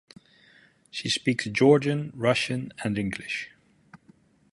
She 0.89 1.09
speaks 1.11 1.45
Georgian, 1.45 2.11
Russian 2.15 2.73
and 2.83 2.97
English. 2.97 3.51